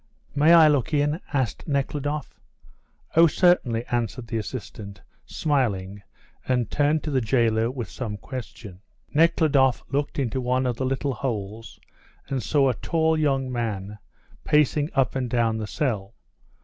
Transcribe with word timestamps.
"May 0.33 0.51
I 0.55 0.67
look 0.67 0.95
in?" 0.95 1.19
asked 1.31 1.67
Nekhludoff. 1.67 2.39
"Oh, 3.15 3.27
certainly," 3.27 3.85
answered 3.85 4.25
the 4.25 4.37
assistant, 4.39 4.99
smiling, 5.27 6.01
and 6.47 6.71
turned 6.71 7.03
to 7.03 7.11
the 7.11 7.21
jailer 7.21 7.69
with 7.69 7.87
some 7.87 8.17
question. 8.17 8.81
Nekhludoff 9.13 9.83
looked 9.91 10.17
into 10.17 10.41
one 10.41 10.65
of 10.65 10.77
the 10.77 10.87
little 10.87 11.13
holes, 11.13 11.79
and 12.29 12.41
saw 12.41 12.69
a 12.69 12.73
tall 12.81 13.15
young 13.15 13.51
man 13.51 13.99
pacing 14.43 14.89
up 14.95 15.15
and 15.15 15.29
down 15.29 15.57
the 15.57 15.67
cell. 15.67 16.15